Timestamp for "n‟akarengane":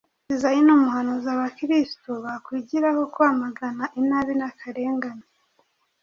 4.39-5.25